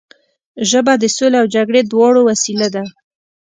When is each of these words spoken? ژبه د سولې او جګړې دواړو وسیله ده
ژبه 0.69 0.93
د 0.99 1.03
سولې 1.15 1.37
او 1.41 1.47
جګړې 1.55 1.81
دواړو 1.83 2.19
وسیله 2.29 2.67
ده 2.75 2.83